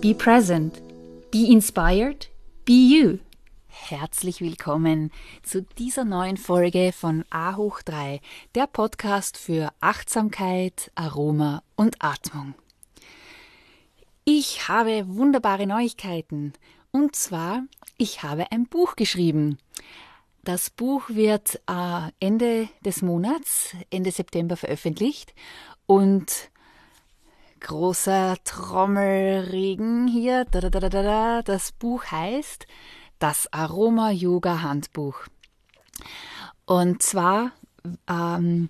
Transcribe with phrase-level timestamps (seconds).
[0.00, 0.80] be present,
[1.32, 2.28] be inspired,
[2.64, 3.18] be you.
[3.66, 5.10] Herzlich willkommen
[5.42, 8.20] zu dieser neuen Folge von A hoch 3,
[8.54, 12.54] der Podcast für Achtsamkeit, Aroma und Atmung.
[14.24, 16.52] Ich habe wunderbare Neuigkeiten.
[16.92, 17.64] Und zwar,
[17.96, 19.58] ich habe ein Buch geschrieben.
[20.44, 25.34] Das Buch wird äh, Ende des Monats, Ende September veröffentlicht.
[25.86, 26.50] Und
[27.60, 30.44] großer Trommelregen hier.
[30.44, 32.66] Da, da, da, da, da, das Buch heißt
[33.18, 35.26] Das Aroma Yoga Handbuch.
[36.66, 37.52] Und zwar
[38.08, 38.68] ähm,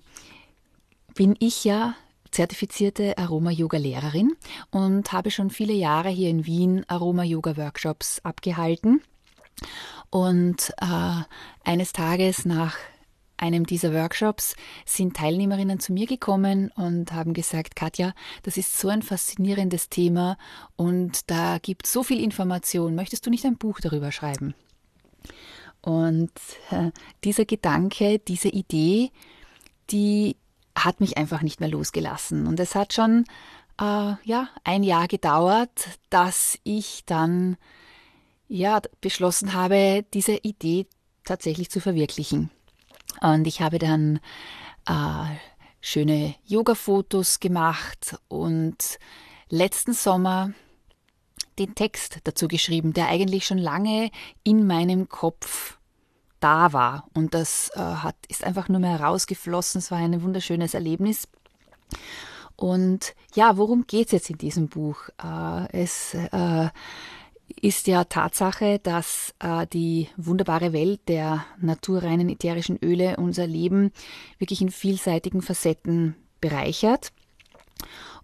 [1.15, 1.95] bin ich ja
[2.31, 4.35] zertifizierte Aroma-Yoga-Lehrerin
[4.71, 9.01] und habe schon viele Jahre hier in Wien Aroma-Yoga-Workshops abgehalten.
[10.09, 11.23] Und äh,
[11.63, 12.77] eines Tages nach
[13.39, 18.89] einem dieser Workshops sind Teilnehmerinnen zu mir gekommen und haben gesagt, Katja, das ist so
[18.89, 20.37] ein faszinierendes Thema
[20.75, 22.95] und da gibt so viel Information.
[22.95, 24.53] Möchtest du nicht ein Buch darüber schreiben?
[25.81, 26.31] Und
[26.71, 26.91] äh,
[27.23, 29.11] dieser Gedanke, diese Idee,
[29.89, 30.35] die
[30.75, 32.47] hat mich einfach nicht mehr losgelassen.
[32.47, 33.25] Und es hat schon
[33.79, 37.57] äh, ja, ein Jahr gedauert, dass ich dann
[38.47, 40.87] ja, beschlossen habe, diese Idee
[41.23, 42.49] tatsächlich zu verwirklichen.
[43.21, 44.19] Und ich habe dann
[44.87, 45.35] äh,
[45.81, 48.99] schöne Yoga-Fotos gemacht und
[49.49, 50.51] letzten Sommer
[51.57, 54.11] den Text dazu geschrieben, der eigentlich schon lange
[54.43, 55.77] in meinem Kopf
[56.39, 57.09] da war.
[57.13, 59.79] Und das äh, hat, ist einfach nur mehr herausgeflossen.
[59.79, 61.27] Es war ein wunderschönes Erlebnis.
[62.55, 65.09] Und ja, worum geht es jetzt in diesem Buch?
[65.23, 66.69] Äh, es äh,
[67.61, 73.91] ist ja Tatsache, dass äh, die wunderbare Welt der naturreinen ätherischen Öle unser Leben
[74.37, 77.11] wirklich in vielseitigen Facetten bereichert.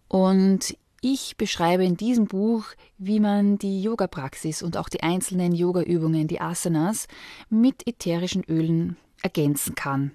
[0.07, 2.65] Und ich beschreibe in diesem Buch,
[2.97, 7.07] wie man die Yoga-Praxis und auch die einzelnen Yoga-Übungen, die Asanas,
[7.49, 10.11] mit ätherischen Ölen ergänzen kann.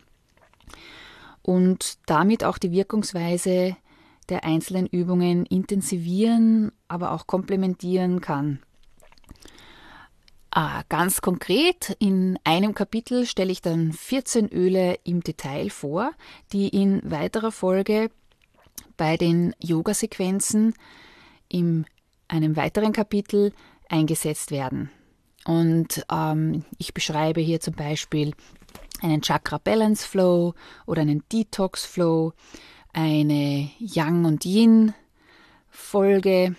[1.42, 3.77] Und damit auch die Wirkungsweise
[4.28, 8.60] der einzelnen Übungen intensivieren, aber auch komplementieren kann.
[10.53, 16.11] Ah, ganz konkret, in einem Kapitel stelle ich dann 14 Öle im Detail vor,
[16.53, 18.11] die in weiterer Folge
[18.97, 20.75] bei den Yoga-Sequenzen
[21.49, 21.87] in
[22.27, 23.53] einem weiteren Kapitel
[23.89, 24.91] eingesetzt werden.
[25.44, 28.34] Und ähm, ich beschreibe hier zum Beispiel
[29.03, 32.33] einen Chakra Balance Flow oder einen Detox Flow,
[32.93, 34.94] eine Yang und Yin
[35.71, 36.56] Folge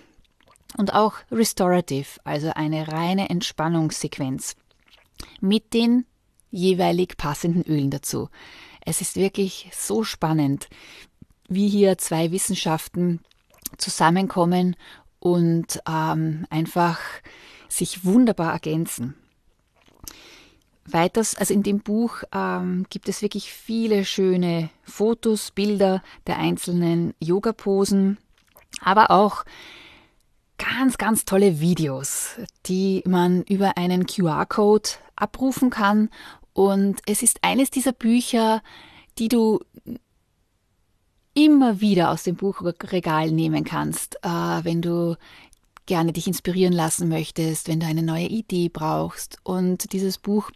[0.76, 4.56] und auch Restorative, also eine reine Entspannungssequenz
[5.40, 6.06] mit den
[6.50, 8.28] jeweilig passenden Ölen dazu.
[8.84, 10.68] Es ist wirklich so spannend,
[11.48, 13.20] wie hier zwei Wissenschaften
[13.78, 14.76] zusammenkommen
[15.18, 16.98] und ähm, einfach
[17.68, 19.14] sich wunderbar ergänzen.
[20.84, 27.14] Weiters, also in dem Buch ähm, gibt es wirklich viele schöne Fotos, Bilder der einzelnen
[27.20, 28.18] Yoga-Posen,
[28.80, 29.44] aber auch
[30.62, 32.36] ganz, ganz tolle Videos,
[32.66, 36.08] die man über einen QR-Code abrufen kann.
[36.52, 38.62] Und es ist eines dieser Bücher,
[39.18, 39.60] die du
[41.34, 45.16] immer wieder aus dem Buchregal nehmen kannst, äh, wenn du
[45.86, 49.38] gerne dich inspirieren lassen möchtest, wenn du eine neue Idee brauchst.
[49.42, 50.50] Und dieses Buch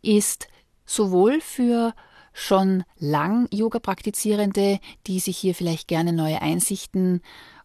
[0.00, 0.48] ist
[0.86, 1.94] sowohl für
[2.32, 7.20] schon lang Yoga-Praktizierende, die sich hier vielleicht gerne neue Einsichten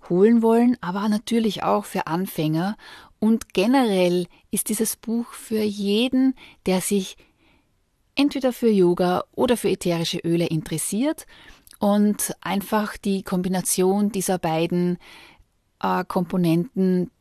[0.08, 2.78] holen wollen, aber natürlich auch für Anfänger.
[3.20, 6.36] Und generell ist dieses Buch für jeden,
[6.66, 7.18] der sich
[8.16, 11.26] entweder für Yoga oder für ätherische Öle interessiert
[11.80, 14.98] und einfach die Kombination dieser beiden
[15.82, 17.12] äh, Komponenten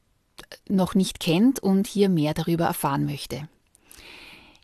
[0.69, 3.49] noch nicht kennt und hier mehr darüber erfahren möchte.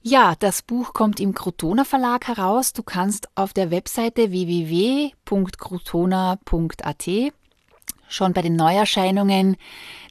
[0.02, 2.74] Ja, das Buch kommt im Crotona Verlag heraus.
[2.74, 7.08] Du kannst auf der Webseite www.crotona.at
[8.14, 9.56] schon bei den Neuerscheinungen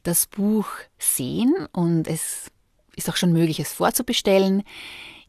[0.03, 0.67] das Buch
[0.99, 2.51] sehen und es
[2.95, 4.63] ist auch schon möglich, es vorzubestellen.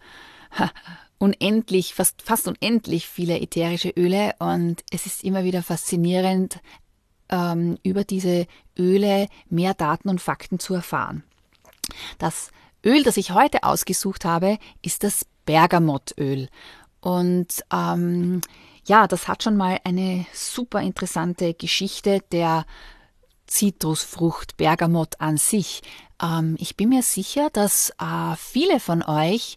[1.18, 6.60] unendlich, fast, fast unendlich viele ätherische Öle und es ist immer wieder faszinierend,
[7.28, 8.46] ähm, über diese
[8.78, 11.24] Öle mehr Daten und Fakten zu erfahren.
[12.18, 12.50] Das
[12.84, 16.48] Öl, das ich heute ausgesucht habe, ist das Bergamottöl.
[17.00, 18.40] Und ähm,
[18.88, 22.64] ja, das hat schon mal eine super interessante Geschichte der
[23.46, 25.82] Zitrusfrucht Bergamot an sich.
[26.22, 29.56] Ähm, ich bin mir sicher, dass äh, viele von euch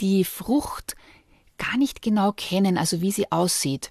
[0.00, 0.96] die Frucht
[1.58, 3.90] gar nicht genau kennen, also wie sie aussieht.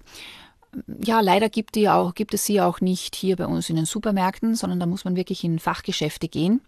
[0.86, 3.84] Ja, leider gibt, die auch, gibt es sie auch nicht hier bei uns in den
[3.84, 6.62] Supermärkten, sondern da muss man wirklich in Fachgeschäfte gehen.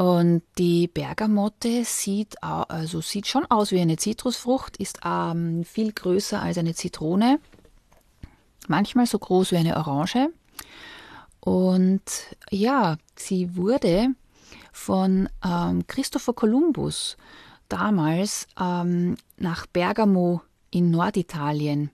[0.00, 6.40] Und die Bergamotte sieht, also sieht schon aus wie eine Zitrusfrucht, ist ähm, viel größer
[6.40, 7.38] als eine Zitrone,
[8.66, 10.30] manchmal so groß wie eine Orange.
[11.40, 12.00] Und
[12.50, 14.14] ja, sie wurde
[14.72, 17.18] von ähm, Christopher Columbus
[17.68, 21.90] damals ähm, nach Bergamo in Norditalien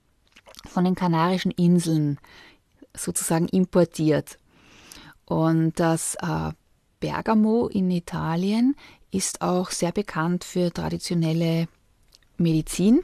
[0.64, 2.20] von den Kanarischen Inseln
[2.96, 4.38] sozusagen importiert.
[5.24, 6.52] Und das äh,
[7.00, 8.74] Bergamo in Italien
[9.10, 11.68] ist auch sehr bekannt für traditionelle
[12.38, 13.02] Medizin.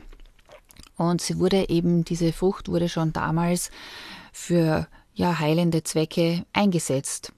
[0.96, 3.70] Und sie wurde eben, diese Frucht wurde schon damals
[4.32, 7.32] für ja, heilende Zwecke eingesetzt.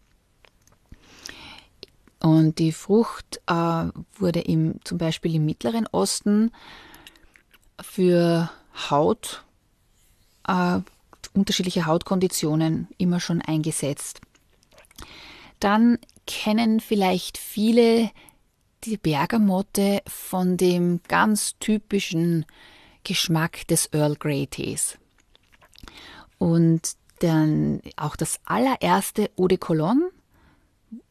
[2.20, 3.86] Und die Frucht äh,
[4.18, 6.52] wurde im, zum Beispiel im Mittleren Osten
[7.80, 8.50] für
[8.90, 9.44] Haut,
[10.48, 10.80] äh,
[11.34, 14.20] unterschiedliche Hautkonditionen immer schon eingesetzt.
[15.60, 18.10] Dann kennen vielleicht viele
[18.84, 22.44] die Bergamotte von dem ganz typischen
[23.02, 24.98] Geschmack des Earl Grey Tees.
[26.38, 30.10] Und dann auch das allererste Eau de Cologne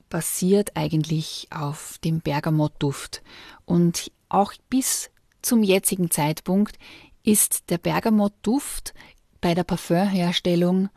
[0.09, 3.23] basiert eigentlich auf dem Bergamottduft.
[3.65, 5.09] Und auch bis
[5.41, 6.77] zum jetzigen Zeitpunkt
[7.23, 8.93] ist der Bergamottduft
[9.41, 10.89] bei der Parfümherstellung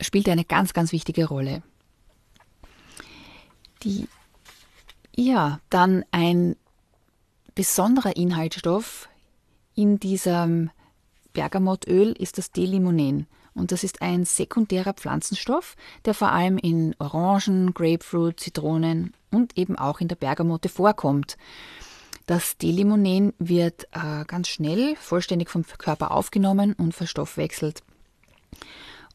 [0.00, 1.62] spielt eine ganz, ganz wichtige Rolle.
[3.86, 4.08] Die,
[5.14, 6.56] ja, dann ein
[7.54, 9.08] besonderer Inhaltsstoff
[9.76, 10.70] in diesem
[11.32, 13.28] Bergamottöl ist das Delimonen.
[13.54, 19.78] Und das ist ein sekundärer Pflanzenstoff, der vor allem in Orangen, Grapefruit, Zitronen und eben
[19.78, 21.38] auch in der Bergamotte vorkommt.
[22.26, 27.84] Das Delimonen wird äh, ganz schnell vollständig vom Körper aufgenommen und verstoffwechselt.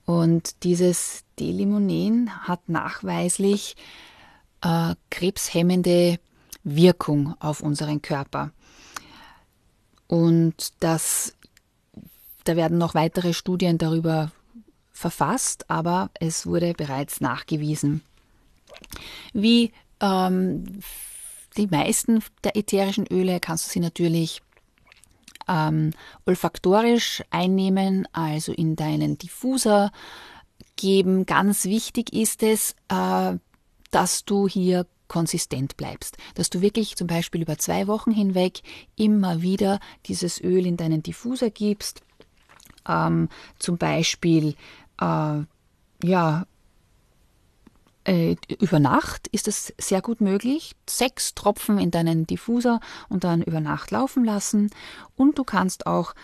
[0.05, 3.75] Und dieses Delimonen hat nachweislich
[4.61, 6.19] äh, krebshemmende
[6.63, 8.51] Wirkung auf unseren Körper.
[10.07, 11.35] Und das
[12.43, 14.31] da werden noch weitere Studien darüber
[14.91, 18.01] verfasst, aber es wurde bereits nachgewiesen.
[19.33, 20.81] Wie ähm,
[21.57, 24.41] die meisten der ätherischen Öle kannst du sie natürlich
[25.47, 25.91] ähm,
[26.25, 29.91] olfaktorisch einnehmen, also in deinen Diffuser
[30.75, 31.25] geben.
[31.25, 33.37] Ganz wichtig ist es, äh,
[33.91, 38.61] dass du hier konsistent bleibst, dass du wirklich zum Beispiel über zwei Wochen hinweg
[38.95, 42.01] immer wieder dieses Öl in deinen Diffuser gibst
[42.87, 43.29] ähm,
[43.59, 44.55] zum Beispiel
[44.99, 45.39] äh,
[46.03, 46.45] ja,
[48.03, 50.75] äh, über Nacht ist es sehr gut möglich.
[50.89, 52.79] Sechs Tropfen in deinen Diffuser
[53.09, 54.71] und dann über Nacht laufen lassen.
[55.15, 56.15] Und du kannst auch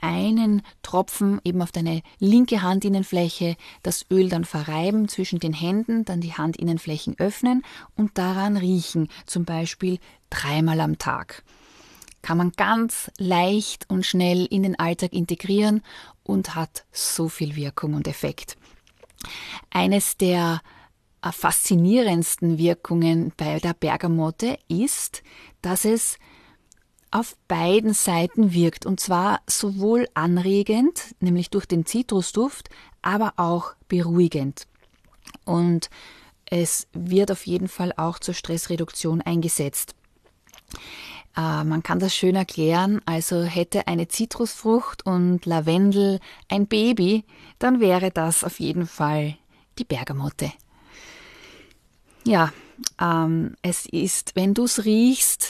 [0.00, 6.20] einen Tropfen eben auf deine linke Handinnenfläche, das Öl dann verreiben zwischen den Händen, dann
[6.20, 7.62] die Handinnenflächen öffnen
[7.96, 9.98] und daran riechen, zum Beispiel
[10.30, 11.42] dreimal am Tag.
[12.22, 15.82] Kann man ganz leicht und schnell in den Alltag integrieren
[16.24, 18.56] und hat so viel Wirkung und Effekt.
[19.70, 20.60] Eines der
[21.22, 25.22] äh, faszinierendsten Wirkungen bei der Bergamotte ist,
[25.62, 26.18] dass es
[27.10, 32.68] auf beiden Seiten wirkt und zwar sowohl anregend, nämlich durch den Zitrusduft,
[33.02, 34.66] aber auch beruhigend.
[35.44, 35.90] Und
[36.46, 39.94] es wird auf jeden Fall auch zur Stressreduktion eingesetzt.
[41.36, 47.24] Äh, man kann das schön erklären, also hätte eine Zitrusfrucht und Lavendel ein Baby,
[47.58, 49.36] dann wäre das auf jeden Fall
[49.78, 50.52] die Bergamotte.
[52.24, 52.52] Ja,
[53.00, 55.46] ähm, es ist, wenn du es riechst,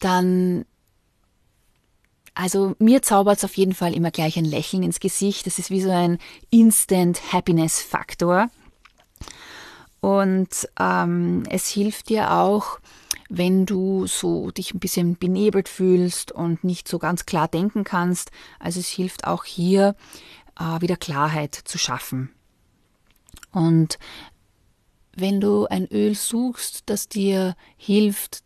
[0.00, 0.64] dann
[2.40, 5.46] also mir zaubert es auf jeden Fall immer gleich ein Lächeln ins Gesicht.
[5.46, 6.18] Das ist wie so ein
[6.48, 8.48] Instant Happiness Faktor.
[10.00, 12.80] Und ähm, es hilft dir auch,
[13.28, 18.30] wenn du so dich ein bisschen benebelt fühlst und nicht so ganz klar denken kannst.
[18.58, 19.94] Also es hilft auch hier
[20.58, 22.30] äh, wieder Klarheit zu schaffen.
[23.52, 23.98] Und
[25.14, 28.42] wenn du ein Öl suchst, das dir hilft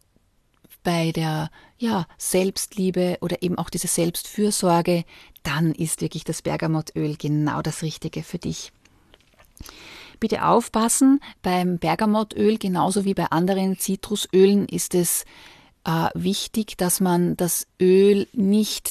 [0.85, 5.05] bei der ja, Selbstliebe oder eben auch diese Selbstfürsorge,
[5.43, 8.73] dann ist wirklich das Bergamottöl genau das Richtige für dich.
[10.21, 15.25] Bitte aufpassen, beim Bergamottöl genauso wie bei anderen Zitrusölen ist es
[15.85, 18.91] äh, wichtig, dass man das Öl nicht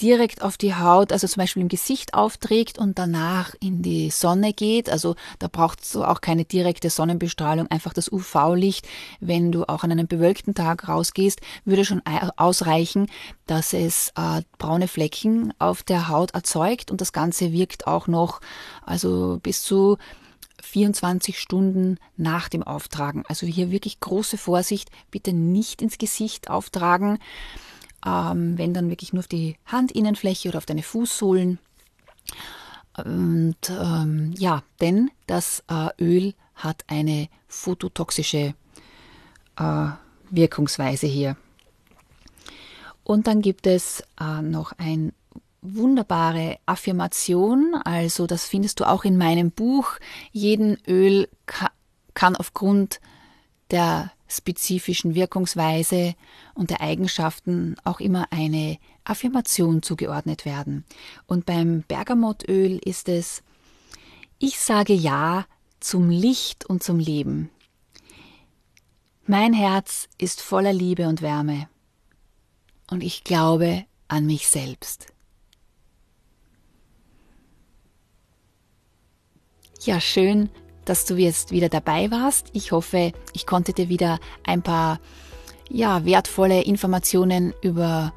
[0.00, 4.52] direkt auf die Haut, also zum Beispiel im Gesicht aufträgt und danach in die Sonne
[4.52, 4.90] geht.
[4.90, 8.86] Also da braucht es auch keine direkte Sonnenbestrahlung, einfach das UV-Licht.
[9.20, 12.02] Wenn du auch an einem bewölkten Tag rausgehst, würde schon
[12.36, 13.06] ausreichen,
[13.46, 18.40] dass es äh, braune Flecken auf der Haut erzeugt und das Ganze wirkt auch noch,
[18.84, 19.96] also bis zu
[20.62, 23.24] 24 Stunden nach dem Auftragen.
[23.28, 27.18] Also hier wirklich große Vorsicht, bitte nicht ins Gesicht auftragen
[28.06, 31.58] ähm, wenn dann wirklich nur auf die Handinnenfläche oder auf deine Fußsohlen.
[33.04, 38.54] Und ähm, ja, denn das äh, Öl hat eine phototoxische
[39.58, 39.88] äh,
[40.30, 41.36] Wirkungsweise hier.
[43.04, 45.12] Und dann gibt es äh, noch eine
[45.62, 49.98] wunderbare Affirmation, also das findest du auch in meinem Buch.
[50.32, 51.70] Jeden Öl ka
[52.14, 53.00] kann aufgrund
[53.70, 56.14] der spezifischen Wirkungsweise
[56.54, 60.84] und der Eigenschaften auch immer eine Affirmation zugeordnet werden.
[61.26, 63.42] Und beim Bergamottöl ist es
[64.38, 65.46] Ich sage Ja
[65.80, 67.50] zum Licht und zum Leben.
[69.26, 71.68] Mein Herz ist voller Liebe und Wärme
[72.90, 75.06] und ich glaube an mich selbst.
[79.82, 80.48] Ja, schön,
[80.86, 82.48] dass du jetzt wieder dabei warst.
[82.54, 84.98] Ich hoffe, ich konnte dir wieder ein paar
[85.68, 88.12] ja, wertvolle Informationen über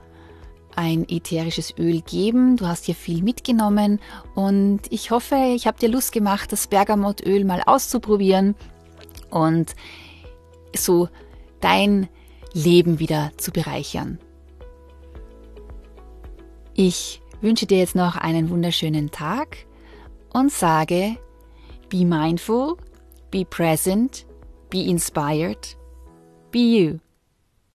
[0.75, 2.55] ein ätherisches Öl geben.
[2.55, 3.99] Du hast hier viel mitgenommen
[4.35, 8.55] und ich hoffe, ich habe dir Lust gemacht, das Bergamottöl mal auszuprobieren
[9.29, 9.75] und
[10.73, 11.09] so
[11.59, 12.07] dein
[12.53, 14.19] Leben wieder zu bereichern.
[16.75, 19.57] Ich wünsche dir jetzt noch einen wunderschönen Tag
[20.31, 21.17] und sage
[21.89, 22.79] Be mindful,
[23.31, 24.25] be present,
[24.69, 25.67] be inspired,
[26.51, 26.99] be you.